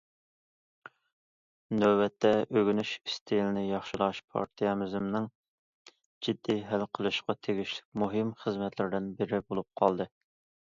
[1.81, 5.27] نۆۋەتتە، ئۆگىنىش ئىستىلىنى ياخشىلاش پارتىيەمىزنىڭ
[6.29, 10.09] جىددىي ھەل قىلىشقا تېگىشلىك مۇھىم خىزمەتلىرىدىن بىرى بولۇپ قالدى.